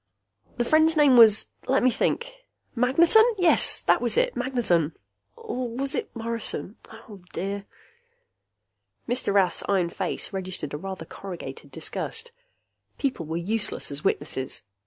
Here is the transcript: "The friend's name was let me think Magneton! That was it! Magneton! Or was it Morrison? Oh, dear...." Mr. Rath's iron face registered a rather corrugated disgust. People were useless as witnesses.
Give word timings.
"The 0.57 0.65
friend's 0.65 0.97
name 0.97 1.15
was 1.15 1.45
let 1.67 1.83
me 1.83 1.91
think 1.91 2.31
Magneton! 2.75 3.23
That 3.85 3.99
was 4.01 4.17
it! 4.17 4.35
Magneton! 4.35 4.93
Or 5.35 5.69
was 5.69 5.93
it 5.93 6.09
Morrison? 6.15 6.75
Oh, 7.07 7.21
dear...." 7.33 7.65
Mr. 9.07 9.31
Rath's 9.31 9.61
iron 9.69 9.91
face 9.91 10.33
registered 10.33 10.73
a 10.73 10.77
rather 10.77 11.05
corrugated 11.05 11.69
disgust. 11.69 12.31
People 12.97 13.27
were 13.27 13.37
useless 13.37 13.91
as 13.91 14.03
witnesses. 14.03 14.63